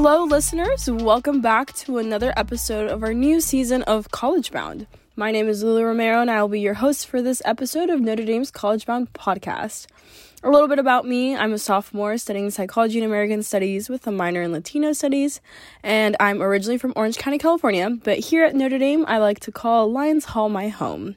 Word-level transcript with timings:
Hello, 0.00 0.22
listeners. 0.22 0.88
Welcome 0.88 1.40
back 1.40 1.72
to 1.78 1.98
another 1.98 2.32
episode 2.36 2.88
of 2.88 3.02
our 3.02 3.12
new 3.12 3.40
season 3.40 3.82
of 3.82 4.12
College 4.12 4.52
Bound. 4.52 4.86
My 5.16 5.32
name 5.32 5.48
is 5.48 5.64
Lulu 5.64 5.82
Romero, 5.82 6.20
and 6.20 6.30
I 6.30 6.40
will 6.40 6.48
be 6.48 6.60
your 6.60 6.74
host 6.74 7.08
for 7.08 7.20
this 7.20 7.42
episode 7.44 7.90
of 7.90 8.00
Notre 8.00 8.24
Dame's 8.24 8.52
College 8.52 8.86
Bound 8.86 9.12
podcast. 9.12 9.88
A 10.44 10.50
little 10.50 10.68
bit 10.68 10.78
about 10.78 11.04
me 11.04 11.34
I'm 11.34 11.52
a 11.52 11.58
sophomore 11.58 12.16
studying 12.16 12.48
psychology 12.50 12.98
and 13.00 13.06
American 13.06 13.42
studies 13.42 13.88
with 13.88 14.06
a 14.06 14.12
minor 14.12 14.42
in 14.42 14.52
Latino 14.52 14.92
studies, 14.92 15.40
and 15.82 16.16
I'm 16.20 16.42
originally 16.42 16.78
from 16.78 16.92
Orange 16.94 17.18
County, 17.18 17.38
California, 17.38 17.90
but 17.90 18.20
here 18.20 18.44
at 18.44 18.54
Notre 18.54 18.78
Dame, 18.78 19.04
I 19.08 19.18
like 19.18 19.40
to 19.40 19.50
call 19.50 19.90
Lyons 19.90 20.26
Hall 20.26 20.48
my 20.48 20.68
home. 20.68 21.16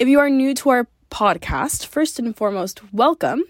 If 0.00 0.08
you 0.08 0.18
are 0.18 0.28
new 0.28 0.52
to 0.54 0.70
our 0.70 0.88
podcast, 1.12 1.86
first 1.86 2.18
and 2.18 2.36
foremost, 2.36 2.92
welcome. 2.92 3.44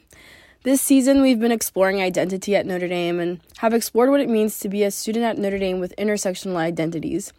This 0.64 0.80
season, 0.80 1.20
we've 1.20 1.38
been 1.38 1.52
exploring 1.52 2.00
identity 2.00 2.56
at 2.56 2.64
Notre 2.64 2.88
Dame 2.88 3.20
and 3.20 3.38
have 3.58 3.74
explored 3.74 4.08
what 4.08 4.22
it 4.22 4.30
means 4.30 4.58
to 4.60 4.70
be 4.70 4.82
a 4.82 4.90
student 4.90 5.22
at 5.22 5.36
Notre 5.36 5.58
Dame 5.58 5.78
with 5.78 5.92
intersectional 5.98 6.56
identities. 6.56 7.34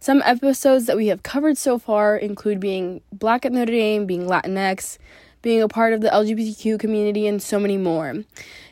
Some 0.00 0.20
episodes 0.24 0.86
that 0.86 0.96
we 0.96 1.06
have 1.06 1.22
covered 1.22 1.56
so 1.56 1.78
far 1.78 2.16
include 2.16 2.58
being 2.58 3.02
black 3.12 3.46
at 3.46 3.52
Notre 3.52 3.70
Dame, 3.70 4.04
being 4.04 4.26
Latinx, 4.26 4.98
being 5.42 5.62
a 5.62 5.68
part 5.68 5.92
of 5.92 6.00
the 6.00 6.08
LGBTQ 6.08 6.80
community, 6.80 7.28
and 7.28 7.40
so 7.40 7.60
many 7.60 7.76
more. 7.76 8.24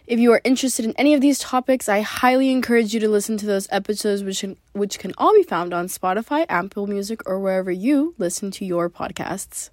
If 0.08 0.18
you 0.18 0.32
are 0.32 0.40
interested 0.42 0.84
in 0.84 0.94
any 0.96 1.14
of 1.14 1.20
these 1.20 1.38
topics, 1.38 1.88
I 1.88 2.00
highly 2.00 2.50
encourage 2.50 2.94
you 2.94 2.98
to 2.98 3.08
listen 3.08 3.36
to 3.36 3.46
those 3.46 3.68
episodes, 3.70 4.24
which 4.24 4.40
can, 4.40 4.56
which 4.72 4.98
can 4.98 5.14
all 5.18 5.32
be 5.34 5.44
found 5.44 5.72
on 5.72 5.86
Spotify, 5.86 6.46
Apple 6.48 6.88
Music, 6.88 7.20
or 7.26 7.38
wherever 7.38 7.70
you 7.70 8.16
listen 8.18 8.50
to 8.50 8.64
your 8.64 8.90
podcasts. 8.90 9.70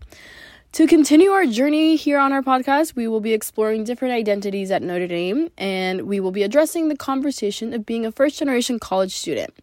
To 0.74 0.88
continue 0.88 1.32
our 1.32 1.46
journey 1.46 1.98
here 1.98 2.18
on 2.18 2.32
our 2.32 2.42
podcast, 2.42 2.96
we 2.96 3.06
will 3.06 3.20
be 3.20 3.34
exploring 3.34 3.84
different 3.84 4.14
identities 4.14 4.72
at 4.72 4.82
Notre 4.82 5.06
Dame, 5.06 5.50
and 5.58 6.04
we 6.04 6.22
will 6.22 6.32
be 6.32 6.44
addressing 6.44 6.88
the 6.88 6.96
conversation 6.96 7.74
of 7.74 7.86
being 7.86 8.06
a 8.06 8.12
first 8.12 8.40
generation 8.40 8.80
college 8.80 9.14
student. 9.14 9.54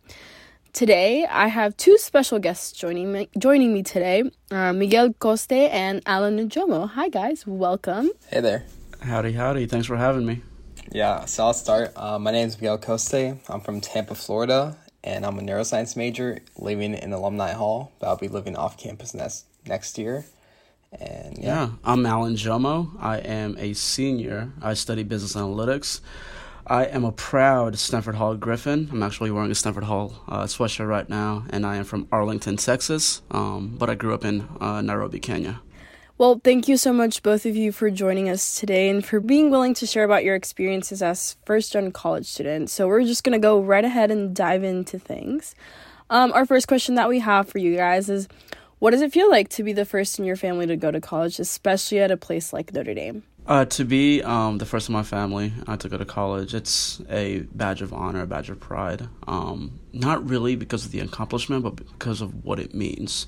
Today, 0.74 1.24
I 1.24 1.46
have 1.46 1.74
two 1.78 1.96
special 1.96 2.38
guests 2.38 2.72
joining 2.72 3.10
me, 3.10 3.30
joining 3.38 3.72
me 3.72 3.82
today 3.82 4.30
uh, 4.50 4.74
Miguel 4.74 5.14
Coste 5.14 5.50
and 5.50 6.02
Alan 6.04 6.46
Njomo. 6.46 6.90
Hi, 6.90 7.08
guys. 7.08 7.46
Welcome. 7.46 8.10
Hey 8.26 8.42
there. 8.42 8.66
Howdy, 9.00 9.32
howdy. 9.32 9.64
Thanks 9.64 9.86
for 9.86 9.96
having 9.96 10.26
me. 10.26 10.42
Yeah, 10.92 11.24
so 11.24 11.44
I'll 11.44 11.54
start. 11.54 11.92
Uh, 11.96 12.18
my 12.18 12.32
name 12.32 12.48
is 12.48 12.56
Miguel 12.56 12.76
Coste. 12.76 13.14
I'm 13.48 13.62
from 13.62 13.80
Tampa, 13.80 14.14
Florida, 14.14 14.76
and 15.02 15.24
I'm 15.24 15.38
a 15.38 15.42
neuroscience 15.42 15.96
major 15.96 16.40
living 16.58 16.92
in 16.92 17.14
Alumni 17.14 17.54
Hall, 17.54 17.92
but 17.98 18.08
I'll 18.08 18.18
be 18.18 18.28
living 18.28 18.56
off 18.56 18.76
campus 18.76 19.14
next, 19.14 19.46
next 19.66 19.96
year. 19.96 20.26
And 20.92 21.36
yeah. 21.38 21.44
yeah, 21.44 21.70
I'm 21.84 22.06
Alan 22.06 22.34
Jomo. 22.34 22.90
I 22.98 23.18
am 23.18 23.56
a 23.58 23.74
senior. 23.74 24.52
I 24.62 24.74
study 24.74 25.02
business 25.02 25.34
analytics. 25.34 26.00
I 26.66 26.84
am 26.84 27.04
a 27.04 27.12
proud 27.12 27.78
Stanford 27.78 28.14
Hall 28.14 28.34
Griffin. 28.36 28.88
I'm 28.90 29.02
actually 29.02 29.30
wearing 29.30 29.50
a 29.50 29.54
Stanford 29.54 29.84
Hall 29.84 30.22
uh, 30.28 30.44
sweatshirt 30.44 30.88
right 30.88 31.08
now, 31.08 31.44
and 31.50 31.64
I 31.64 31.76
am 31.76 31.84
from 31.84 32.08
Arlington, 32.12 32.56
Texas, 32.56 33.22
um, 33.30 33.76
but 33.78 33.88
I 33.88 33.94
grew 33.94 34.14
up 34.14 34.24
in 34.24 34.46
uh, 34.60 34.80
Nairobi, 34.82 35.18
Kenya. 35.18 35.60
Well, 36.18 36.40
thank 36.42 36.68
you 36.68 36.76
so 36.76 36.92
much, 36.92 37.22
both 37.22 37.46
of 37.46 37.54
you, 37.54 37.70
for 37.70 37.90
joining 37.90 38.28
us 38.28 38.58
today 38.58 38.88
and 38.88 39.04
for 39.04 39.20
being 39.20 39.50
willing 39.50 39.72
to 39.74 39.86
share 39.86 40.04
about 40.04 40.24
your 40.24 40.34
experiences 40.34 41.00
as 41.00 41.36
first 41.46 41.72
gen 41.72 41.92
college 41.92 42.26
students. 42.26 42.72
So, 42.72 42.88
we're 42.88 43.04
just 43.04 43.24
going 43.24 43.38
to 43.40 43.42
go 43.42 43.60
right 43.60 43.84
ahead 43.84 44.10
and 44.10 44.34
dive 44.34 44.64
into 44.64 44.98
things. 44.98 45.54
Um, 46.10 46.32
our 46.32 46.44
first 46.44 46.68
question 46.68 46.96
that 46.96 47.08
we 47.08 47.20
have 47.20 47.48
for 47.48 47.58
you 47.58 47.76
guys 47.76 48.08
is 48.10 48.28
What 48.78 48.92
does 48.92 49.02
it 49.02 49.12
feel 49.12 49.28
like 49.28 49.48
to 49.50 49.64
be 49.64 49.72
the 49.72 49.84
first 49.84 50.18
in 50.18 50.24
your 50.24 50.36
family 50.36 50.66
to 50.66 50.76
go 50.76 50.90
to 50.90 51.00
college, 51.00 51.40
especially 51.40 51.98
at 51.98 52.12
a 52.12 52.16
place 52.16 52.52
like 52.52 52.72
Notre 52.72 52.94
Dame? 52.94 53.24
Uh, 53.44 53.64
to 53.64 53.84
be 53.84 54.22
um, 54.22 54.58
the 54.58 54.66
first 54.66 54.88
in 54.88 54.92
my 54.92 55.02
family 55.02 55.52
uh, 55.66 55.76
to 55.78 55.88
go 55.88 55.96
to 55.96 56.04
college, 56.04 56.54
it's 56.54 57.00
a 57.08 57.40
badge 57.54 57.82
of 57.82 57.92
honor, 57.92 58.22
a 58.22 58.26
badge 58.26 58.50
of 58.50 58.60
pride. 58.60 59.08
Um, 59.26 59.80
not 59.92 60.28
really 60.28 60.54
because 60.54 60.84
of 60.84 60.92
the 60.92 61.00
accomplishment, 61.00 61.64
but 61.64 61.76
because 61.76 62.20
of 62.20 62.44
what 62.44 62.60
it 62.60 62.72
means. 62.72 63.26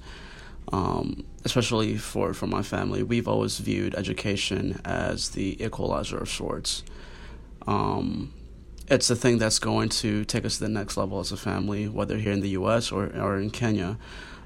Um, 0.72 1.24
especially 1.44 1.96
for, 1.96 2.32
for 2.32 2.46
my 2.46 2.62
family, 2.62 3.02
we've 3.02 3.26
always 3.26 3.58
viewed 3.58 3.94
education 3.96 4.80
as 4.84 5.30
the 5.30 5.60
equalizer 5.64 6.18
of 6.18 6.28
sorts. 6.28 6.84
Um, 7.66 8.32
it's 8.88 9.08
the 9.08 9.16
thing 9.16 9.38
that's 9.38 9.58
going 9.58 9.88
to 9.88 10.24
take 10.26 10.44
us 10.44 10.58
to 10.58 10.64
the 10.64 10.68
next 10.68 10.96
level 10.96 11.18
as 11.18 11.32
a 11.32 11.36
family, 11.36 11.88
whether 11.88 12.18
here 12.18 12.32
in 12.32 12.40
the 12.40 12.50
U.S. 12.50 12.92
or, 12.92 13.06
or 13.16 13.38
in 13.38 13.50
Kenya. 13.50 13.98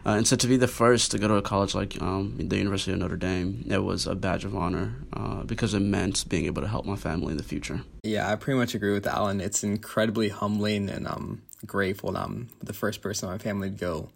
Uh, 0.06 0.10
and 0.10 0.26
so 0.28 0.36
to 0.36 0.46
be 0.46 0.56
the 0.56 0.68
first 0.68 1.10
to 1.10 1.18
go 1.18 1.28
to 1.28 1.34
a 1.34 1.42
college 1.42 1.74
like 1.74 2.00
um, 2.02 2.34
the 2.38 2.56
University 2.56 2.92
of 2.92 2.98
Notre 2.98 3.16
Dame, 3.16 3.64
it 3.70 3.78
was 3.78 4.06
a 4.06 4.14
badge 4.14 4.44
of 4.44 4.54
honor 4.54 4.94
uh, 5.14 5.42
because 5.44 5.72
it 5.72 5.80
meant 5.80 6.28
being 6.28 6.44
able 6.44 6.60
to 6.60 6.68
help 6.68 6.84
my 6.84 6.96
family 6.96 7.30
in 7.30 7.38
the 7.38 7.42
future. 7.42 7.82
Yeah, 8.02 8.30
I 8.30 8.36
pretty 8.36 8.58
much 8.58 8.74
agree 8.74 8.92
with 8.92 9.06
Alan. 9.06 9.40
It's 9.40 9.64
incredibly 9.64 10.28
humbling 10.28 10.90
and 10.90 11.08
I'm 11.08 11.42
grateful 11.64 12.12
that 12.12 12.22
I'm 12.22 12.48
the 12.62 12.74
first 12.74 13.00
person 13.00 13.28
in 13.28 13.34
my 13.34 13.38
family 13.38 13.70
to 13.70 13.76
go 13.76 14.10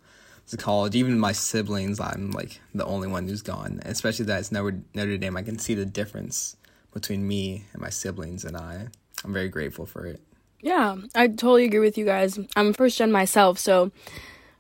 to 0.49 0.56
college. 0.56 0.94
Even 0.94 1.19
my 1.19 1.32
siblings, 1.32 2.00
I'm 2.00 2.32
like 2.32 2.60
the 2.75 2.84
only 2.84 3.09
one 3.09 3.26
who's 3.26 3.43
gone. 3.43 3.81
Especially 3.84 4.26
that 4.26 4.41
it's 4.41 4.53
Notre, 4.53 4.78
Notre 4.94 5.16
Dame, 5.16 5.37
I 5.37 5.43
can 5.43 5.59
see 5.59 5.75
the 5.75 5.87
difference 5.87 6.56
between 6.93 7.26
me 7.26 7.65
and 7.72 7.82
my 7.82 7.91
siblings, 7.91 8.44
and 8.44 8.56
I, 8.56 8.88
I'm 9.25 9.32
very 9.32 9.49
grateful 9.49 9.87
for 9.87 10.06
it. 10.06 10.20
Yeah, 10.60 10.97
I 11.15 11.28
totally 11.28 11.65
agree 11.65 11.78
with 11.78 11.97
you 11.97 12.05
guys. 12.05 12.38
I'm 12.56 12.72
first 12.72 12.99
gen 12.99 13.12
myself, 13.12 13.59
so 13.59 13.93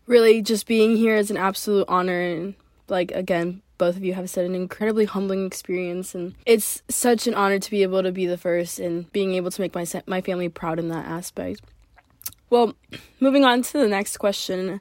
really 0.08 0.42
just 0.42 0.66
being 0.66 0.96
here 0.96 1.16
is 1.16 1.30
an 1.30 1.36
absolute 1.36 1.84
honor 1.86 2.20
and 2.20 2.54
like 2.88 3.10
again 3.12 3.62
both 3.76 3.96
of 3.96 4.02
you 4.02 4.14
have 4.14 4.28
said 4.28 4.44
an 4.44 4.54
incredibly 4.54 5.04
humbling 5.04 5.46
experience 5.46 6.14
and 6.14 6.34
it's 6.46 6.82
such 6.88 7.26
an 7.26 7.34
honor 7.34 7.58
to 7.58 7.70
be 7.70 7.82
able 7.82 8.02
to 8.02 8.10
be 8.10 8.26
the 8.26 8.38
first 8.38 8.78
and 8.80 9.12
being 9.12 9.34
able 9.34 9.50
to 9.50 9.60
make 9.60 9.74
my 9.74 9.84
my 10.06 10.20
family 10.20 10.48
proud 10.48 10.78
in 10.78 10.88
that 10.88 11.04
aspect 11.04 11.60
well 12.48 12.74
moving 13.20 13.44
on 13.44 13.62
to 13.62 13.78
the 13.78 13.86
next 13.86 14.16
question 14.16 14.80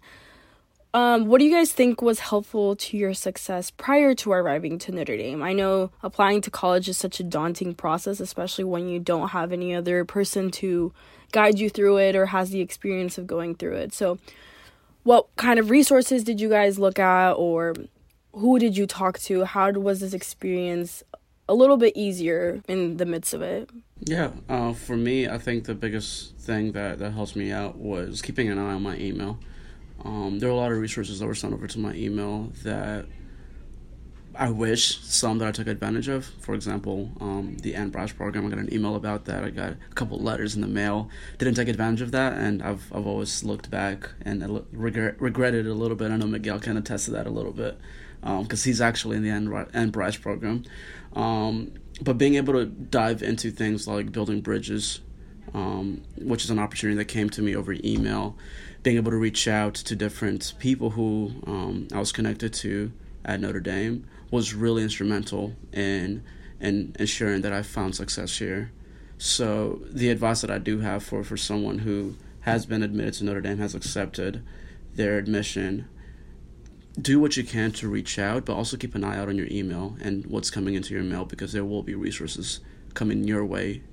um, 0.94 1.26
what 1.26 1.40
do 1.40 1.46
you 1.46 1.52
guys 1.52 1.72
think 1.72 2.02
was 2.02 2.22
helpful 2.22 2.76
to 2.78 2.98
your 2.98 3.14
success 3.14 3.70
prior 3.70 4.16
to 4.16 4.32
arriving 4.32 4.80
to 4.80 4.92
Notre 4.92 5.18
Dame? 5.18 5.44
I 5.44 5.54
know 5.54 5.92
applying 6.02 6.42
to 6.42 6.50
college 6.50 6.90
is 6.90 6.98
such 6.98 7.20
a 7.20 7.24
daunting 7.24 7.76
process, 7.76 8.20
especially 8.20 8.64
when 8.64 8.88
you 8.88 9.00
don't 9.00 9.28
have 9.30 9.52
any 9.52 9.76
other 9.76 10.06
person 10.06 10.50
to 10.52 10.94
guide 11.34 11.59
you 11.59 11.70
through 11.70 11.98
it 11.98 12.16
or 12.16 12.28
has 12.28 12.50
the 12.50 12.62
experience 12.62 13.18
of 13.20 13.28
going 13.28 13.54
through 13.54 13.76
it. 13.76 13.94
So, 13.94 14.18
what 15.07 15.34
kind 15.38 15.57
of 15.57 15.69
resources 15.69 16.22
did 16.22 16.41
you 16.41 16.50
guys 16.50 16.78
look 16.78 17.00
at 17.00 17.31
or 17.31 17.73
who 18.34 18.59
did 18.59 18.75
you 18.75 18.85
talk 18.85 19.18
to? 19.19 19.45
How 19.45 19.72
was 19.72 20.01
this 20.01 20.13
experience 20.13 21.01
a 21.47 21.53
little 21.53 21.78
bit 21.78 21.94
easier 21.95 22.62
in 22.68 22.97
the 22.97 23.06
midst 23.06 23.34
of 23.34 23.41
it? 23.41 23.69
Yeah 24.01 24.31
uh, 24.50 24.73
for 24.73 24.97
me 24.97 25.28
i 25.28 25.38
think 25.38 25.63
the 25.63 25.73
biggest 25.73 26.35
thing 26.35 26.73
that, 26.73 27.00
that 27.00 27.12
helps 27.12 27.35
me 27.38 27.51
out 27.51 27.78
was 27.78 28.22
keeping 28.22 28.50
an 28.50 28.59
eye 28.59 28.73
on 28.73 28.84
my 28.84 28.97
email. 28.97 29.40
Um, 30.03 30.40
there 30.40 30.50
are 30.50 30.51
a 30.51 30.56
lot 30.56 30.72
of 30.73 30.78
resources 30.78 31.19
that 31.19 31.25
were 31.25 31.35
sent 31.35 31.53
over 31.53 31.67
to 31.67 31.79
my 31.79 31.94
email 31.94 32.51
that 32.63 33.06
I 34.38 34.52
wish 34.52 35.00
some 35.02 35.40
that 35.40 35.48
I 35.48 35.52
took 35.52 35.68
advantage 35.68 36.08
of. 36.08 36.25
For 36.25 36.53
example, 36.53 37.12
um, 37.20 37.58
the 37.58 37.74
Ann 37.74 37.90
Bryce 37.90 38.12
program. 38.12 38.46
I 38.46 38.50
got 38.50 38.59
an 38.59 38.72
email 38.72 38.96
about 38.96 39.25
that. 39.25 39.44
I 39.44 39.50
got 39.50 39.72
a 39.72 39.96
couple 39.96 40.20
letters 40.20 40.56
in 40.56 40.62
the 40.62 40.68
mail. 40.68 41.09
Didn't 41.40 41.56
take 41.56 41.68
advantage 41.68 42.02
of 42.02 42.12
that, 42.12 42.34
and 42.34 42.62
I've 42.62 42.94
I've 42.94 43.08
always 43.08 43.44
looked 43.44 43.72
back 43.72 44.12
and 44.22 44.64
regret, 44.72 45.20
regretted 45.20 45.66
a 45.66 45.74
little 45.74 45.97
bit. 45.97 46.12
I 46.12 46.18
know 46.18 46.28
Miguel 46.28 46.59
can 46.59 46.78
attest 46.78 47.06
to 47.06 47.12
that 47.12 47.26
a 47.26 47.31
little 47.31 47.52
bit 47.52 47.80
because 48.22 48.66
um, 48.66 48.70
he's 48.70 48.80
actually 48.80 49.18
in 49.18 49.24
the 49.24 49.30
Ann, 49.30 49.68
Ann 49.74 49.90
Bryce 49.90 50.18
program. 50.18 50.64
Um, 51.14 51.72
but 52.02 52.20
being 52.20 52.36
able 52.36 52.53
to 52.53 52.66
dive 52.66 53.24
into 53.24 53.50
things 53.50 53.88
like 53.88 54.12
building 54.12 54.42
bridges, 54.42 55.00
um, 55.56 56.03
which 56.22 56.44
is 56.44 56.52
an 56.52 56.59
opportunity 56.59 56.97
that 56.97 57.06
came 57.06 57.30
to 57.31 57.42
me 57.42 57.56
over 57.56 57.76
email, 57.84 58.38
being 58.84 58.97
able 58.97 59.12
to 59.12 59.18
reach 59.18 59.47
out 59.47 59.74
to 59.74 59.96
different 59.96 60.53
people 60.59 60.92
who 60.92 61.31
um, 61.47 61.88
I 61.91 61.97
was 61.97 62.11
connected 62.11 62.53
to 62.56 62.91
at 63.26 63.41
Notre 63.41 63.59
Dame 63.59 64.06
was 64.32 64.53
really 64.53 64.84
instrumental 64.84 65.56
in 65.72 66.24
in 66.59 66.96
ensuring 67.00 67.41
that 67.41 67.53
I 67.53 67.62
found 67.62 67.96
success 67.96 68.40
here. 68.40 68.72
So 69.18 69.82
the 69.90 70.09
advice 70.09 70.41
that 70.41 70.52
I 70.52 70.58
do 70.58 70.79
have 70.79 71.03
for, 71.03 71.24
for 71.24 71.38
someone 71.38 71.79
who 71.79 72.16
has 72.41 72.66
been 72.66 72.82
admitted 72.82 73.14
to 73.16 73.26
Notre 73.26 73.41
Dame, 73.41 73.58
has 73.58 73.76
accepted 73.76 74.44
their 74.96 75.18
admission, 75.18 75.88
do 77.00 77.20
what 77.20 77.38
you 77.38 77.44
can 77.44 77.72
to 77.74 77.88
reach 77.88 78.18
out, 78.18 78.46
but 78.46 78.56
also 78.56 78.78
keep 78.78 78.96
an 78.96 79.03
eye 79.03 79.18
out 79.18 79.28
on 79.29 79.38
your 79.38 79.47
email 79.52 79.97
and 80.02 80.26
what's 80.26 80.50
coming 80.50 80.73
into 80.73 80.94
your 80.94 81.03
mail 81.03 81.26
because 81.26 81.52
there 81.52 81.66
will 81.66 81.84
be 81.84 81.94
resources 81.94 82.59
coming 82.94 83.23
your 83.23 83.46
way 83.46 83.84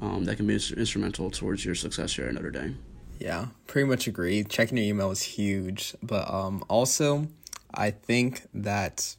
um, 0.00 0.24
that 0.24 0.36
can 0.36 0.46
be 0.46 0.54
instrumental 0.54 1.30
towards 1.30 1.64
your 1.64 1.74
success 1.74 2.14
here 2.14 2.26
at 2.26 2.34
Notre 2.34 2.50
Dame. 2.50 2.78
Yeah, 3.18 3.48
pretty 3.66 3.86
much 3.86 4.06
agree. 4.06 4.44
Checking 4.44 4.78
your 4.78 4.86
email 4.86 5.10
is 5.10 5.22
huge, 5.22 5.94
but 6.02 6.28
um, 6.32 6.64
also 6.68 7.28
I 7.72 7.90
think 7.90 8.46
that 8.54 9.14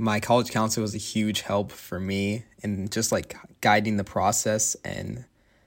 my 0.00 0.18
college 0.18 0.50
counselor 0.50 0.80
was 0.80 0.94
a 0.94 0.98
huge 0.98 1.42
help 1.42 1.70
for 1.70 2.00
me 2.00 2.42
in 2.62 2.88
just 2.88 3.12
like 3.12 3.36
guiding 3.60 3.98
the 3.98 4.04
process 4.04 4.74
and 4.82 5.26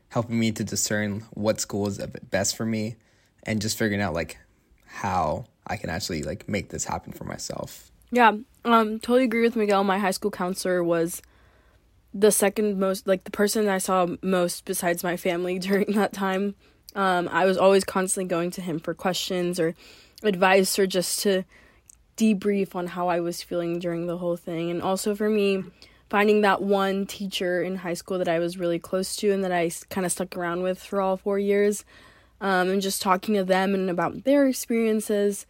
helping 0.09 0.39
me 0.39 0.51
to 0.51 0.63
discern 0.63 1.23
what 1.35 1.61
school 1.61 1.87
is 1.87 1.99
best 2.31 2.57
for 2.57 2.65
me 2.65 2.95
and 3.43 3.61
just 3.61 3.77
figuring 3.77 4.01
out 4.01 4.15
like 4.15 4.39
how 4.87 5.45
I 5.67 5.77
can 5.77 5.91
actually 5.91 6.23
like 6.23 6.49
make 6.49 6.69
this 6.69 6.83
happen 6.83 7.13
for 7.13 7.25
myself. 7.25 7.91
Yeah, 8.11 8.37
um 8.65 8.99
totally 8.99 9.25
agree 9.25 9.43
with 9.43 9.55
Miguel. 9.55 9.83
My 9.83 9.99
high 9.99 10.09
school 10.09 10.31
counselor 10.31 10.83
was 10.83 11.21
the 12.11 12.31
second 12.31 12.79
most 12.79 13.05
like 13.05 13.25
the 13.25 13.31
person 13.31 13.67
I 13.67 13.77
saw 13.77 14.07
most 14.23 14.65
besides 14.65 15.03
my 15.03 15.15
family 15.15 15.59
during 15.69 15.91
that 15.91 16.11
time. 16.11 16.55
Um, 16.95 17.27
I 17.31 17.45
was 17.45 17.57
always 17.57 17.83
constantly 17.83 18.27
going 18.27 18.49
to 18.51 18.61
him 18.61 18.79
for 18.79 18.95
questions 18.95 19.59
or 19.59 19.75
advice 20.23 20.79
or 20.79 20.87
just 20.87 21.19
to 21.21 21.43
debrief 22.17 22.75
on 22.75 22.87
how 22.87 23.07
I 23.07 23.19
was 23.19 23.41
feeling 23.41 23.79
during 23.79 24.07
the 24.07 24.17
whole 24.17 24.35
thing. 24.35 24.69
And 24.69 24.81
also 24.81 25.15
for 25.15 25.29
me, 25.29 25.63
finding 26.09 26.41
that 26.41 26.61
one 26.61 27.05
teacher 27.05 27.63
in 27.63 27.77
high 27.77 27.95
school 27.95 28.17
that 28.19 28.27
I 28.27 28.39
was 28.39 28.57
really 28.57 28.79
close 28.79 29.15
to 29.17 29.31
and 29.31 29.43
that 29.43 29.51
I 29.51 29.71
kind 29.89 30.05
of 30.05 30.11
stuck 30.11 30.35
around 30.37 30.61
with 30.61 30.81
for 30.81 31.01
all 31.01 31.17
four 31.17 31.39
years, 31.39 31.85
um, 32.39 32.69
and 32.69 32.81
just 32.81 33.01
talking 33.01 33.35
to 33.35 33.43
them 33.43 33.73
and 33.73 33.89
about 33.89 34.23
their 34.23 34.47
experiences 34.47 35.45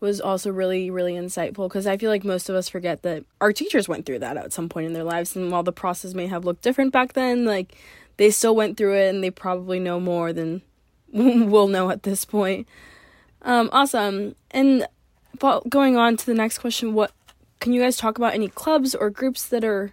was 0.00 0.20
also 0.20 0.50
really, 0.50 0.90
really 0.90 1.14
insightful 1.14 1.68
because 1.68 1.86
I 1.86 1.96
feel 1.96 2.10
like 2.10 2.24
most 2.24 2.48
of 2.48 2.56
us 2.56 2.68
forget 2.68 3.02
that 3.02 3.24
our 3.40 3.52
teachers 3.52 3.88
went 3.88 4.04
through 4.04 4.18
that 4.18 4.36
at 4.36 4.52
some 4.52 4.68
point 4.68 4.88
in 4.88 4.92
their 4.92 5.04
lives. 5.04 5.36
And 5.36 5.50
while 5.52 5.62
the 5.62 5.72
process 5.72 6.12
may 6.12 6.26
have 6.26 6.44
looked 6.44 6.62
different 6.62 6.92
back 6.92 7.12
then, 7.12 7.44
like 7.44 7.76
they 8.16 8.30
still 8.30 8.56
went 8.56 8.76
through 8.76 8.96
it 8.96 9.14
and 9.14 9.22
they 9.22 9.30
probably 9.30 9.78
know 9.78 10.00
more 10.00 10.32
than 10.32 10.60
we'll 11.12 11.68
know 11.68 11.88
at 11.88 12.02
this 12.02 12.24
point. 12.24 12.66
Um, 13.42 13.70
awesome. 13.72 14.34
And 14.50 14.86
going 15.38 15.96
on 15.96 16.16
to 16.16 16.26
the 16.26 16.34
next 16.34 16.58
question, 16.58 16.94
what 16.94 17.12
can 17.60 17.72
you 17.72 17.80
guys 17.80 17.96
talk 17.96 18.18
about 18.18 18.34
any 18.34 18.48
clubs 18.48 18.94
or 18.94 19.10
groups 19.10 19.46
that 19.46 19.64
are 19.64 19.92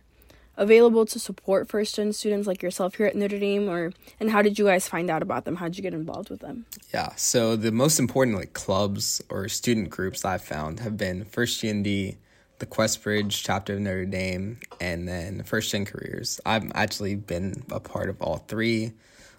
available 0.58 1.06
to 1.06 1.18
support 1.18 1.70
first 1.70 1.96
gen 1.96 2.12
students 2.12 2.46
like 2.46 2.62
yourself 2.62 2.96
here 2.96 3.06
at 3.06 3.16
Notre 3.16 3.40
Dame 3.40 3.70
or 3.70 3.94
and 4.20 4.30
how 4.30 4.42
did 4.42 4.60
you 4.60 4.66
guys 4.66 4.88
find 4.88 5.10
out 5.10 5.22
about 5.22 5.46
them? 5.46 5.56
How 5.56 5.66
did 5.66 5.78
you 5.78 5.84
get 5.84 5.94
involved 5.94 6.30
with 6.30 6.42
them? 6.42 6.66
Yeah, 6.94 7.16
so 7.16 7.56
the 7.56 7.72
most 7.72 7.98
important 7.98 8.38
like 8.38 8.54
clubs 8.54 9.22
or 9.30 9.48
student 9.48 9.90
groups 9.90 10.26
I've 10.26 10.44
found 10.44 10.82
have 10.82 10.98
been 10.98 11.24
First 11.24 11.64
GND, 11.64 12.18
the 12.60 12.66
Questbridge 12.66 13.42
chapter 13.42 13.76
of 13.76 13.80
Notre 13.80 14.06
Dame, 14.06 14.60
and 14.82 15.08
then 15.08 15.44
First 15.44 15.72
Gen 15.72 15.86
Careers. 15.86 16.42
I've 16.46 16.70
actually 16.76 17.16
been 17.16 17.64
a 17.72 17.80
part 17.80 18.10
of 18.10 18.22
all 18.22 18.38
three 18.48 18.92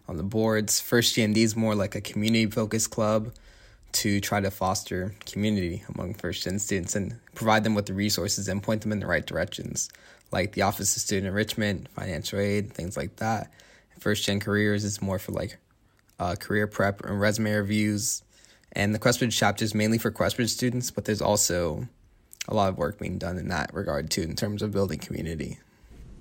on 0.08 0.16
the 0.16 0.22
boards. 0.22 0.80
First 0.80 1.16
GND 1.16 1.36
is 1.36 1.54
more 1.54 1.74
like 1.74 1.94
a 1.94 2.00
community 2.00 2.46
focused 2.46 2.90
club 2.90 3.30
to 3.92 4.20
try 4.20 4.40
to 4.40 4.50
foster 4.50 5.14
community 5.26 5.84
among 5.94 6.14
first 6.14 6.44
gen 6.44 6.58
students 6.58 6.94
and 6.94 7.18
provide 7.34 7.64
them 7.64 7.74
with 7.74 7.86
the 7.86 7.94
resources 7.94 8.48
and 8.48 8.62
point 8.62 8.82
them 8.82 8.92
in 8.92 9.00
the 9.00 9.06
right 9.06 9.26
directions 9.26 9.88
like 10.32 10.52
the 10.52 10.62
Office 10.62 10.96
of 10.96 11.02
Student 11.02 11.28
Enrichment, 11.28 11.88
financial 11.88 12.38
aid, 12.38 12.72
things 12.72 12.96
like 12.96 13.16
that. 13.16 13.52
First 13.98 14.24
Gen 14.24 14.40
Careers 14.40 14.84
is 14.84 15.02
more 15.02 15.18
for 15.18 15.32
like 15.32 15.58
uh, 16.18 16.36
career 16.36 16.66
prep 16.66 17.04
and 17.04 17.20
resume 17.20 17.52
reviews. 17.52 18.22
And 18.72 18.94
the 18.94 18.98
Questbridge 18.98 19.36
chapter 19.36 19.64
is 19.64 19.74
mainly 19.74 19.98
for 19.98 20.10
Questbridge 20.10 20.50
students, 20.50 20.90
but 20.90 21.04
there's 21.04 21.20
also 21.20 21.88
a 22.48 22.54
lot 22.54 22.68
of 22.68 22.78
work 22.78 22.98
being 22.98 23.18
done 23.18 23.36
in 23.36 23.48
that 23.48 23.74
regard 23.74 24.10
too, 24.10 24.22
in 24.22 24.36
terms 24.36 24.62
of 24.62 24.70
building 24.70 24.98
community. 24.98 25.58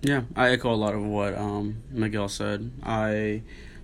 Yeah, 0.02 0.24
I 0.36 0.50
echo 0.52 0.74
a 0.74 0.76
lot 0.76 0.96
of 0.96 1.04
what 1.04 1.38
um, 1.38 1.84
Miguel 1.92 2.30
said. 2.30 2.72
I 2.84 3.44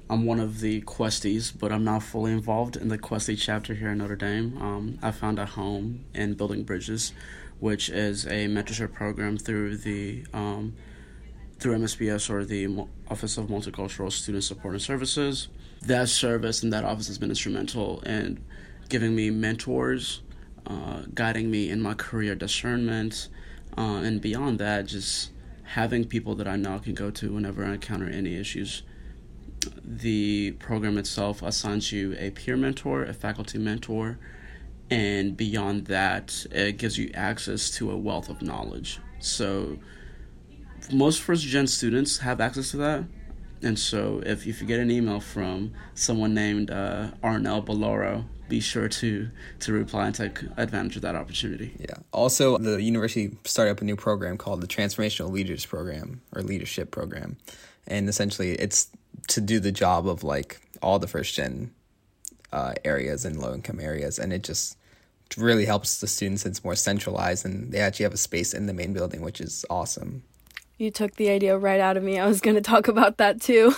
I'm 0.10 0.26
one 0.26 0.40
of 0.40 0.60
the 0.60 0.82
Questies, 0.82 1.52
but 1.58 1.72
I'm 1.72 1.84
not 1.84 2.04
fully 2.04 2.32
involved 2.32 2.78
in 2.78 2.90
the 2.90 2.98
Questie 2.98 3.36
chapter 3.36 3.74
here 3.74 3.90
in 3.90 3.98
Notre 3.98 4.16
Dame. 4.16 4.58
Um, 4.62 5.00
I 5.02 5.12
found 5.12 5.40
a 5.40 5.46
home 5.46 6.06
in 6.14 6.36
building 6.36 6.64
bridges 6.64 7.14
which 7.60 7.90
is 7.90 8.26
a 8.26 8.48
mentorship 8.48 8.94
program 8.94 9.38
through 9.38 9.78
the 9.78 10.26
um, 10.34 10.76
through 11.58 11.78
MSPS 11.78 12.30
or 12.30 12.44
the 12.44 12.86
Office 13.10 13.38
of 13.38 13.48
Multicultural 13.48 14.12
Student 14.12 14.44
Support 14.44 14.74
and 14.74 14.82
Services. 14.82 15.48
That 15.82 16.10
service 16.10 16.64
and 16.64 16.74
that 16.74 16.84
office 16.84 17.08
has 17.08 17.18
been 17.18 17.30
instrumental 17.30 18.02
in 18.02 18.44
giving 18.90 19.16
me 19.16 19.30
mentors, 19.30 20.22
uh, 20.68 21.04
guiding 21.14 21.50
me 21.50 21.70
in 21.70 21.82
my 21.82 21.94
career 21.94 22.36
discernment, 22.36 23.30
uh, 23.78 24.02
and 24.04 24.20
beyond 24.20 24.60
that, 24.60 24.88
just 24.88 25.32
having 25.64 26.06
people 26.06 26.36
that 26.36 26.48
I 26.48 26.58
know 26.58 26.78
can 26.80 26.94
go 26.94 27.10
to 27.12 27.34
whenever 27.34 27.64
I 27.64 27.74
encounter 27.74 28.10
any 28.10 28.36
issues. 28.36 28.84
The 29.84 30.52
program 30.60 30.98
itself 30.98 31.42
assigns 31.42 31.92
you 31.92 32.16
a 32.18 32.32
peer 32.32 32.58
mentor, 32.58 33.04
a 33.04 33.14
faculty 33.14 33.58
mentor, 33.58 34.18
and 34.90 35.36
beyond 35.36 35.86
that 35.86 36.46
it 36.52 36.78
gives 36.78 36.98
you 36.98 37.12
access 37.14 37.72
to 37.72 37.92
a 37.92 37.98
wealth 37.98 38.30
of 38.30 38.42
knowledge. 38.42 39.00
So 39.20 39.80
most 40.92 41.22
first 41.22 41.44
gen 41.44 41.68
students 41.68 42.20
have 42.20 42.40
access 42.40 42.72
to 42.72 42.78
that. 42.78 43.04
And 43.62 43.80
so 43.80 44.22
if, 44.26 44.46
if 44.46 44.62
you 44.62 44.68
get 44.68 44.80
an 44.80 44.92
email 44.92 45.20
from 45.20 45.74
someone 45.96 46.34
named 46.34 46.70
uh, 46.70 47.12
Arnel 47.24 47.66
Bulaoro 47.66 48.26
be 48.48 48.60
sure 48.60 48.88
to 48.88 49.30
to 49.60 49.74
reply 49.74 50.06
and 50.06 50.16
take 50.16 50.40
advantage 50.58 50.98
of 50.98 51.02
that 51.02 51.16
opportunity. 51.16 51.76
Yeah. 51.80 51.96
Also 52.12 52.58
the 52.58 52.82
university 52.82 53.36
started 53.44 53.72
up 53.72 53.82
a 53.82 53.86
new 53.86 53.96
program 53.96 54.38
called 54.38 54.62
the 54.62 54.68
transformational 54.68 55.32
leaders 55.32 55.66
program 55.66 56.22
or 56.36 56.42
leadership 56.42 56.92
program. 56.92 57.38
And 57.88 58.08
essentially 58.08 58.52
it's 58.52 58.90
to 59.28 59.42
do 59.42 59.60
the 59.60 59.72
job 59.72 60.08
of 60.08 60.24
like 60.24 60.62
all 60.82 61.00
the 61.00 61.08
first 61.08 61.36
gen 61.36 61.72
uh, 62.52 62.74
areas 62.84 63.26
and 63.26 63.40
low 63.40 63.54
income 63.54 63.80
areas, 63.80 64.20
and 64.20 64.32
it 64.32 64.44
just 64.44 64.78
really 65.38 65.66
helps 65.66 66.00
the 66.00 66.08
students. 66.08 66.46
It's 66.46 66.64
more 66.64 66.76
centralized, 66.76 67.46
and 67.46 67.72
they 67.72 67.80
actually 67.80 68.04
have 68.04 68.14
a 68.14 68.18
space 68.18 68.54
in 68.54 68.68
the 68.68 68.74
main 68.74 68.94
building, 68.94 69.22
which 69.22 69.42
is 69.42 69.66
awesome. 69.70 70.24
You 70.78 70.92
took 70.92 71.16
the 71.16 71.30
idea 71.30 71.58
right 71.58 71.80
out 71.80 71.98
of 71.98 72.04
me. 72.04 72.20
I 72.20 72.28
was 72.28 72.42
going 72.42 72.56
to 72.56 72.62
talk 72.62 72.88
about 72.88 73.18
that 73.18 73.42
too. 73.42 73.74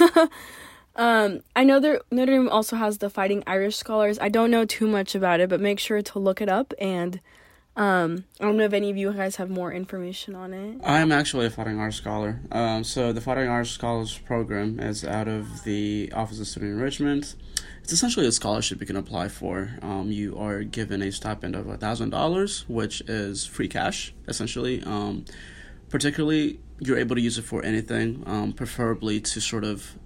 um, 0.96 1.42
I 1.56 1.64
know 1.64 1.80
that 1.80 2.02
Notre 2.12 2.32
Dame 2.32 2.50
also 2.50 2.76
has 2.76 2.98
the 2.98 3.10
Fighting 3.10 3.44
Irish 3.46 3.76
Scholars. 3.76 4.18
I 4.20 4.30
don't 4.30 4.52
know 4.52 4.66
too 4.66 4.88
much 4.88 5.16
about 5.16 5.40
it, 5.40 5.50
but 5.50 5.62
make 5.62 5.80
sure 5.80 6.02
to 6.02 6.20
look 6.20 6.42
it 6.42 6.50
up 6.50 6.74
and 6.80 7.20
um, 7.78 8.26
I 8.40 8.46
don't 8.46 8.58
know 8.58 8.64
if 8.64 8.74
any 8.74 8.90
of 8.90 8.98
you 8.98 9.14
guys 9.14 9.36
have 9.36 9.52
more 9.52 9.72
information 9.72 10.34
on 10.34 10.52
it. 10.54 10.82
I'm 10.84 11.12
actually 11.12 11.46
a 11.46 11.52
Fighting 11.52 11.80
Irish 11.80 11.98
Scholar. 11.98 12.40
Um, 12.52 12.84
so 12.84 13.14
the 13.14 13.22
Fighting 13.22 13.48
Irish 13.48 13.72
Scholars 13.72 14.18
program 14.18 14.80
is 14.80 15.06
out 15.06 15.28
of 15.28 15.64
the 15.64 16.12
Office 16.14 16.40
of 16.40 16.48
Student 16.48 16.74
Enrichment. 16.74 17.36
It's 17.84 17.94
essentially 17.94 18.26
a 18.26 18.32
scholarship 18.32 18.82
you 18.82 18.88
can 18.88 18.96
apply 18.96 19.30
for. 19.30 19.78
Um, 19.84 20.12
you 20.12 20.38
are 20.40 20.64
given 20.64 21.04
a 21.04 21.12
stipend 21.12 21.56
of 21.56 21.68
thousand 21.80 22.10
dollars, 22.10 22.68
which 22.68 23.02
is 23.02 23.46
free 23.46 23.68
cash, 23.68 24.14
essentially. 24.28 24.82
Um, 24.84 25.26
particularly, 25.90 26.60
you're 26.80 26.98
able 26.98 27.16
to 27.16 27.22
use 27.22 27.38
it 27.38 27.44
for 27.44 27.64
anything, 27.64 28.24
um, 28.26 28.54
preferably 28.54 29.22
to 29.22 29.40
sort 29.40 29.64
of 29.64 29.98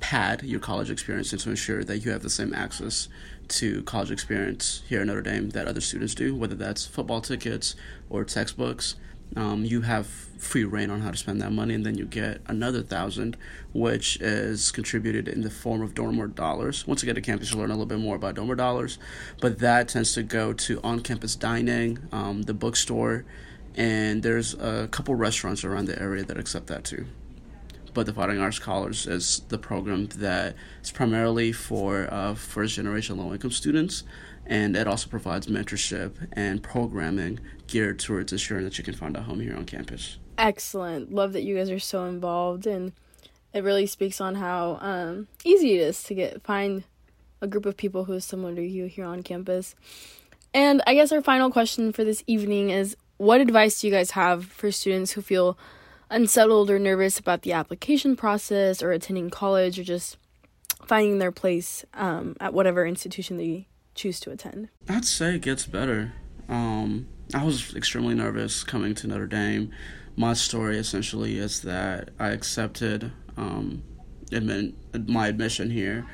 pad 0.00 0.42
your 0.42 0.58
college 0.58 0.90
experience 0.90 1.32
and 1.32 1.40
to 1.42 1.50
ensure 1.50 1.84
that 1.84 1.98
you 1.98 2.10
have 2.10 2.22
the 2.22 2.30
same 2.30 2.54
access 2.54 3.08
to 3.50 3.82
college 3.82 4.10
experience 4.10 4.82
here 4.88 5.00
at 5.00 5.06
Notre 5.06 5.22
Dame 5.22 5.50
that 5.50 5.66
other 5.66 5.80
students 5.80 6.14
do, 6.14 6.34
whether 6.34 6.54
that's 6.54 6.86
football 6.86 7.20
tickets 7.20 7.74
or 8.08 8.24
textbooks. 8.24 8.96
Um, 9.36 9.64
you 9.64 9.82
have 9.82 10.06
free 10.06 10.64
reign 10.64 10.90
on 10.90 11.02
how 11.02 11.10
to 11.10 11.16
spend 11.16 11.40
that 11.40 11.52
money, 11.52 11.74
and 11.74 11.86
then 11.86 11.96
you 11.96 12.04
get 12.04 12.40
another 12.46 12.82
thousand, 12.82 13.36
which 13.72 14.20
is 14.20 14.72
contributed 14.72 15.28
in 15.28 15.42
the 15.42 15.50
form 15.50 15.82
of 15.82 15.94
Domer 15.94 16.34
dollars. 16.34 16.86
Once 16.86 17.02
you 17.02 17.06
get 17.06 17.14
to 17.14 17.20
campus, 17.20 17.50
you'll 17.50 17.60
learn 17.60 17.70
a 17.70 17.74
little 17.74 17.86
bit 17.86 18.00
more 18.00 18.16
about 18.16 18.34
Domer 18.34 18.56
dollars, 18.56 18.98
but 19.40 19.60
that 19.60 19.88
tends 19.88 20.14
to 20.14 20.22
go 20.22 20.52
to 20.52 20.80
on-campus 20.82 21.36
dining, 21.36 21.98
um, 22.10 22.42
the 22.42 22.54
bookstore, 22.54 23.24
and 23.76 24.22
there's 24.24 24.54
a 24.54 24.88
couple 24.90 25.14
restaurants 25.14 25.62
around 25.62 25.84
the 25.84 26.00
area 26.00 26.24
that 26.24 26.36
accept 26.36 26.66
that 26.66 26.82
too 26.82 27.06
but 27.92 28.06
the 28.06 28.12
Fighting 28.12 28.40
Irish 28.40 28.56
Scholars 28.56 29.06
is 29.06 29.40
the 29.48 29.58
program 29.58 30.06
that 30.16 30.54
is 30.82 30.90
primarily 30.90 31.52
for 31.52 32.12
uh, 32.12 32.34
first 32.34 32.76
generation 32.76 33.16
low 33.18 33.32
income 33.32 33.50
students, 33.50 34.04
and 34.46 34.76
it 34.76 34.86
also 34.86 35.08
provides 35.08 35.46
mentorship 35.46 36.12
and 36.32 36.62
programming 36.62 37.40
geared 37.66 37.98
towards 37.98 38.32
ensuring 38.32 38.64
that 38.64 38.78
you 38.78 38.84
can 38.84 38.94
find 38.94 39.16
a 39.16 39.22
home 39.22 39.40
here 39.40 39.56
on 39.56 39.64
campus. 39.64 40.18
Excellent. 40.38 41.12
Love 41.12 41.32
that 41.34 41.42
you 41.42 41.56
guys 41.56 41.70
are 41.70 41.78
so 41.78 42.04
involved, 42.04 42.66
and 42.66 42.92
it 43.52 43.64
really 43.64 43.86
speaks 43.86 44.20
on 44.20 44.36
how 44.36 44.78
um, 44.80 45.28
easy 45.44 45.74
it 45.74 45.82
is 45.82 46.02
to 46.04 46.14
get 46.14 46.42
find 46.42 46.84
a 47.40 47.46
group 47.46 47.66
of 47.66 47.76
people 47.76 48.04
who 48.04 48.12
is 48.14 48.24
similar 48.24 48.54
to 48.54 48.62
you 48.62 48.86
here 48.86 49.04
on 49.04 49.22
campus. 49.22 49.74
And 50.52 50.82
I 50.86 50.94
guess 50.94 51.12
our 51.12 51.22
final 51.22 51.50
question 51.50 51.92
for 51.92 52.04
this 52.04 52.24
evening 52.26 52.70
is 52.70 52.96
what 53.16 53.40
advice 53.40 53.80
do 53.80 53.86
you 53.86 53.92
guys 53.92 54.12
have 54.12 54.44
for 54.46 54.72
students 54.72 55.12
who 55.12 55.22
feel 55.22 55.58
unsettled 56.10 56.70
or 56.70 56.78
nervous 56.78 57.18
about 57.18 57.42
the 57.42 57.52
application 57.52 58.16
process 58.16 58.82
or 58.82 58.92
attending 58.92 59.30
college 59.30 59.78
or 59.78 59.84
just 59.84 60.18
finding 60.84 61.18
their 61.18 61.32
place 61.32 61.84
um, 61.94 62.36
at 62.40 62.52
whatever 62.52 62.84
institution 62.84 63.36
they 63.36 63.68
choose 63.94 64.20
to 64.20 64.30
attend? 64.30 64.68
I'd 64.88 65.04
say 65.04 65.36
it 65.36 65.42
gets 65.42 65.66
better. 65.66 66.12
Um, 66.48 67.08
I 67.32 67.44
was 67.44 67.74
extremely 67.74 68.14
nervous 68.14 68.64
coming 68.64 68.94
to 68.96 69.06
Notre 69.06 69.26
Dame. 69.26 69.70
My 70.16 70.32
story 70.32 70.76
essentially 70.78 71.38
is 71.38 71.60
that 71.62 72.10
I 72.18 72.30
accepted 72.30 73.12
um, 73.36 73.82
admit, 74.32 74.74
my 75.08 75.28
admission 75.28 75.70
here, 75.70 76.06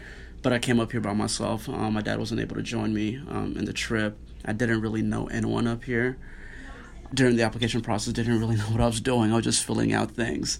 but 0.42 0.52
I 0.52 0.58
came 0.58 0.78
up 0.78 0.92
here 0.92 1.00
by 1.00 1.14
myself. 1.14 1.68
Um, 1.68 1.94
my 1.94 2.02
dad 2.02 2.18
wasn't 2.18 2.40
able 2.40 2.56
to 2.56 2.62
join 2.62 2.94
me 2.94 3.16
um, 3.28 3.56
in 3.56 3.64
the 3.64 3.72
trip. 3.72 4.18
I 4.44 4.52
didn't 4.52 4.80
really 4.80 5.02
know 5.02 5.26
anyone 5.28 5.66
up 5.66 5.84
here 5.84 6.18
during 7.14 7.36
the 7.36 7.42
application 7.42 7.80
process 7.80 8.12
didn't 8.12 8.38
really 8.40 8.56
know 8.62 8.64
what 8.64 8.80
I 8.80 8.86
was 8.86 9.00
doing. 9.00 9.32
I 9.32 9.36
was 9.36 9.44
just 9.44 9.64
filling 9.64 9.92
out 9.92 10.12
things, 10.12 10.58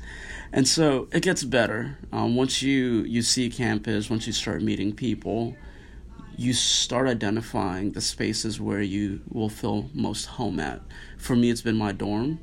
and 0.53 0.67
so 0.67 1.09
it 1.13 1.23
gets 1.23 1.45
better 1.45 1.99
um, 2.13 2.37
once 2.37 2.63
you 2.63 3.03
you 3.05 3.23
see 3.23 3.51
campus. 3.51 4.11
Once 4.11 4.27
you 4.27 4.33
start 4.33 4.63
meeting 4.63 4.95
people, 4.95 5.57
you 6.37 6.53
start 6.53 7.09
identifying 7.09 7.93
the 7.93 8.01
spaces 8.01 8.61
where 8.61 8.83
you 8.83 9.21
will 9.29 9.49
feel 9.49 9.91
most 9.95 10.27
home 10.27 10.61
at. 10.61 10.83
For 11.19 11.37
me, 11.37 11.51
it's 11.51 11.63
been 11.63 11.77
my 11.77 11.93
dorm, 11.93 12.41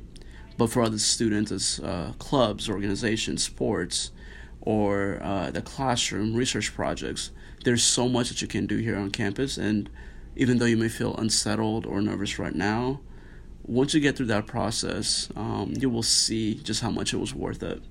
but 0.58 0.70
for 0.70 0.82
other 0.82 0.98
students, 0.98 1.50
it's 1.50 1.78
uh, 1.80 2.12
clubs, 2.18 2.68
organizations, 2.68 3.42
sports, 3.42 4.10
or 4.60 5.20
uh, 5.22 5.50
the 5.50 5.62
classroom, 5.62 6.34
research 6.34 6.74
projects, 6.74 7.30
there's 7.64 7.82
so 7.82 8.08
much 8.08 8.28
that 8.28 8.42
you 8.42 8.48
can 8.48 8.66
do 8.66 8.78
here 8.78 8.96
on 8.96 9.10
campus, 9.10 9.56
and 9.56 9.90
even 10.36 10.58
though 10.58 10.66
you 10.66 10.76
may 10.76 10.88
feel 10.88 11.14
unsettled 11.16 11.86
or 11.86 12.00
nervous 12.00 12.38
right 12.38 12.54
now, 12.54 13.00
once 13.66 13.94
you 13.94 14.00
get 14.00 14.16
through 14.16 14.26
that 14.26 14.46
process, 14.46 15.28
um, 15.36 15.72
you 15.78 15.88
will 15.88 16.02
see 16.02 16.54
just 16.54 16.82
how 16.82 16.90
much 16.90 17.12
it 17.12 17.16
was 17.16 17.34
worth 17.34 17.62
it 17.62 17.82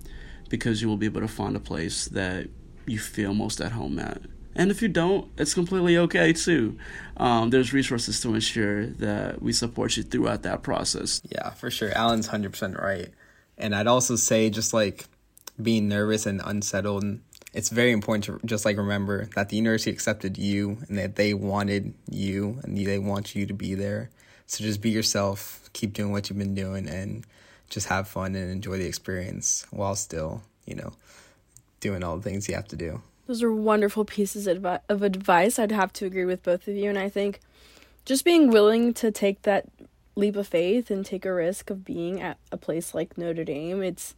because 0.50 0.82
you 0.82 0.88
will 0.88 0.98
be 0.98 1.06
able 1.06 1.22
to 1.22 1.28
find 1.28 1.56
a 1.56 1.60
place 1.60 2.06
that 2.10 2.48
you 2.86 3.00
feel 3.00 3.34
most 3.34 3.60
at 3.60 3.72
home 3.72 3.98
at. 4.00 4.22
And 4.56 4.70
if 4.70 4.82
you 4.82 4.88
don't, 4.88 5.32
it's 5.38 5.54
completely 5.54 5.98
okay 5.98 6.32
too. 6.32 6.78
Um, 7.18 7.50
there's 7.50 7.74
resources 7.74 8.20
to 8.22 8.36
ensure 8.36 8.86
that 8.86 9.42
we 9.42 9.52
support 9.52 9.98
you 9.98 10.04
throughout 10.04 10.44
that 10.44 10.62
process. 10.62 11.22
Yeah, 11.32 11.50
for 11.52 11.72
sure. 11.72 11.92
Alan's 11.92 12.30
100% 12.30 12.80
right. 12.80 13.10
And 13.58 13.76
I'd 13.76 13.88
also 13.88 14.16
say, 14.16 14.50
just 14.50 14.74
like 14.74 15.06
being 15.62 15.88
nervous 15.88 16.26
and 16.26 16.42
unsettled, 16.46 17.20
it's 17.54 17.70
very 17.70 17.92
important 17.92 18.26
to 18.26 18.40
just 18.46 18.66
like 18.66 18.78
remember 18.78 19.26
that 19.36 19.50
the 19.50 19.58
university 19.58 19.92
accepted 19.92 20.38
you 20.38 20.78
and 20.88 20.98
that 20.98 21.16
they 21.16 21.34
wanted 21.34 21.94
you 22.10 22.60
and 22.64 22.78
they 22.78 23.00
want 23.00 23.36
you 23.36 23.46
to 23.46 23.54
be 23.54 23.76
there. 23.76 24.10
So 24.46 24.64
just 24.64 24.82
be 24.82 24.90
yourself, 24.90 25.70
keep 25.74 25.94
doing 25.94 26.12
what 26.12 26.30
you've 26.30 26.40
been 26.40 26.56
doing, 26.56 26.88
and 26.88 27.26
just 27.70 27.88
have 27.88 28.08
fun 28.08 28.36
and 28.36 28.52
enjoy 28.52 28.78
the 28.78 28.86
experience 28.86 29.66
while 29.72 29.96
still, 29.96 30.44
you 30.66 30.76
know, 30.76 30.94
doing 31.80 32.04
all 32.04 32.18
the 32.18 32.24
things 32.24 32.48
you 32.48 32.56
have 32.56 32.68
to 32.68 32.76
do. 32.76 33.02
Those 33.26 33.42
are 33.42 33.54
wonderful 33.54 34.06
pieces 34.06 34.48
of 34.48 34.66
advice. 35.04 35.58
I'd 35.58 35.72
have 35.72 35.94
to 35.94 36.06
agree 36.06 36.26
with 36.26 36.44
both 36.44 36.68
of 36.68 36.76
you. 36.76 36.90
And 36.90 37.00
I 37.00 37.10
think 37.10 37.40
just 38.06 38.26
being 38.26 38.50
willing 38.50 38.94
to 38.96 39.12
take 39.12 39.44
that 39.44 39.66
leap 40.16 40.36
of 40.36 40.48
faith 40.48 40.92
and 40.92 41.06
take 41.06 41.26
a 41.26 41.34
risk 41.34 41.70
of 41.70 41.86
being 41.86 42.22
at 42.22 42.38
a 42.52 42.58
place 42.58 42.94
like 42.94 43.18
Notre 43.18 43.46
Dame, 43.46 43.82
it's 43.82 44.14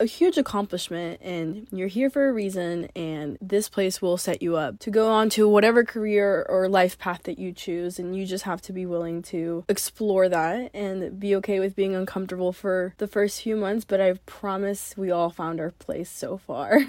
a 0.00 0.06
huge 0.06 0.38
accomplishment 0.38 1.20
and 1.22 1.66
you're 1.70 1.88
here 1.88 2.10
for 2.10 2.28
a 2.28 2.32
reason 2.32 2.88
and 2.96 3.36
this 3.40 3.68
place 3.68 4.00
will 4.00 4.16
set 4.16 4.42
you 4.42 4.56
up 4.56 4.78
to 4.78 4.90
go 4.90 5.10
on 5.10 5.28
to 5.30 5.48
whatever 5.48 5.84
career 5.84 6.44
or 6.48 6.68
life 6.68 6.98
path 6.98 7.22
that 7.24 7.38
you 7.38 7.52
choose 7.52 7.98
and 7.98 8.16
you 8.16 8.24
just 8.26 8.44
have 8.44 8.60
to 8.62 8.72
be 8.72 8.86
willing 8.86 9.22
to 9.22 9.64
explore 9.68 10.28
that 10.28 10.70
and 10.74 11.18
be 11.18 11.34
okay 11.36 11.60
with 11.60 11.74
being 11.76 11.94
uncomfortable 11.94 12.52
for 12.52 12.94
the 12.98 13.06
first 13.06 13.42
few 13.42 13.56
months 13.56 13.84
but 13.84 14.00
I 14.00 14.14
promise 14.26 14.94
we 14.96 15.10
all 15.10 15.30
found 15.30 15.60
our 15.60 15.70
place 15.70 16.10
so 16.10 16.36
far. 16.36 16.80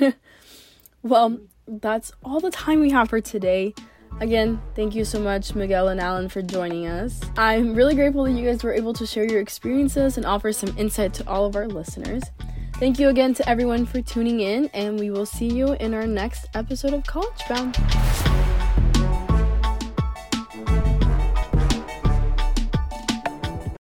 well, 1.04 1.40
that's 1.68 2.12
all 2.24 2.40
the 2.40 2.52
time 2.52 2.80
we 2.80 2.92
have 2.92 3.10
for 3.10 3.22
today. 3.22 3.74
Again, 4.20 4.62
thank 4.76 4.96
you 4.96 5.06
so 5.06 5.20
much, 5.20 5.56
Miguel 5.56 5.88
and 5.88 6.00
Alan, 6.00 6.28
for 6.30 6.42
joining 6.42 6.88
us. 6.88 7.22
I'm 7.38 7.74
really 7.74 7.96
grateful 7.96 8.26
that 8.26 8.32
you 8.32 8.46
guys 8.46 8.64
were 8.64 8.74
able 8.74 8.94
to 8.94 9.06
share 9.06 9.24
your 9.24 9.40
experiences 9.40 10.18
and 10.18 10.26
offer 10.26 10.52
some 10.52 10.76
insight 10.78 11.14
to 11.16 11.30
all 11.30 11.46
of 11.46 11.56
our 11.56 11.68
listeners. 11.68 12.24
Thank 12.80 12.98
you 12.98 13.10
again 13.10 13.34
to 13.34 13.50
everyone 13.50 13.86
for 13.86 14.02
tuning 14.02 14.40
in, 14.40 14.68
and 14.74 14.98
we 14.98 15.12
will 15.12 15.26
see 15.26 15.48
you 15.48 15.74
in 15.74 15.94
our 15.94 16.08
next 16.08 16.48
episode 16.54 16.94
of 16.94 17.04
College 17.04 17.42
Bound. 17.50 17.76